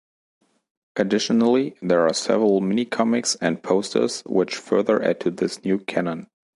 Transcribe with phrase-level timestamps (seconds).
[0.95, 6.25] Additionally, there are several mini-comics and posters which further add to this new canon.